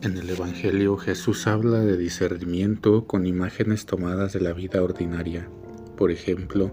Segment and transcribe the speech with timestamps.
[0.00, 5.48] En el Evangelio Jesús habla de discernimiento con imágenes tomadas de la vida ordinaria.
[5.96, 6.70] Por ejemplo,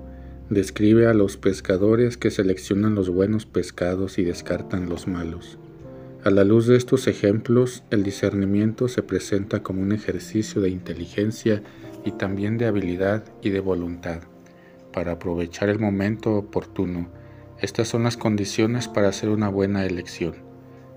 [0.51, 5.57] describe a los pescadores que seleccionan los buenos pescados y descartan los malos.
[6.23, 11.63] A la luz de estos ejemplos, el discernimiento se presenta como un ejercicio de inteligencia
[12.05, 14.21] y también de habilidad y de voluntad.
[14.93, 17.09] Para aprovechar el momento oportuno,
[17.59, 20.35] estas son las condiciones para hacer una buena elección.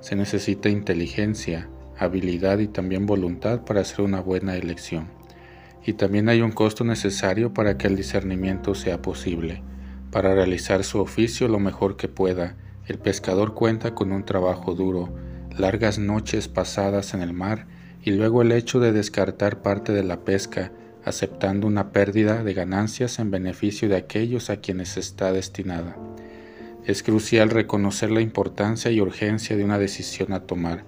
[0.00, 5.08] Se necesita inteligencia, habilidad y también voluntad para hacer una buena elección.
[5.84, 9.62] Y también hay un costo necesario para que el discernimiento sea posible.
[10.10, 15.14] Para realizar su oficio lo mejor que pueda, el pescador cuenta con un trabajo duro,
[15.56, 17.66] largas noches pasadas en el mar
[18.02, 20.72] y luego el hecho de descartar parte de la pesca,
[21.04, 25.96] aceptando una pérdida de ganancias en beneficio de aquellos a quienes está destinada.
[26.86, 30.84] Es crucial reconocer la importancia y urgencia de una decisión a tomar,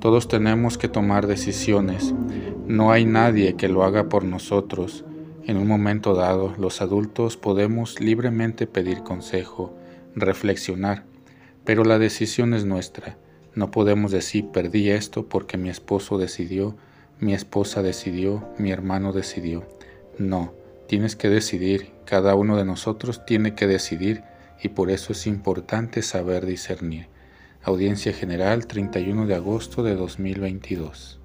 [0.00, 2.14] todos tenemos que tomar decisiones.
[2.66, 5.04] No hay nadie que lo haga por nosotros.
[5.44, 9.74] En un momento dado, los adultos podemos libremente pedir consejo,
[10.14, 11.04] reflexionar,
[11.64, 13.16] pero la decisión es nuestra.
[13.54, 16.76] No podemos decir perdí esto porque mi esposo decidió,
[17.18, 19.66] mi esposa decidió, mi hermano decidió.
[20.18, 20.52] No,
[20.86, 24.22] tienes que decidir, cada uno de nosotros tiene que decidir
[24.62, 27.08] y por eso es importante saber discernir.
[27.62, 31.18] Audiencia General 31 de agosto de 2022.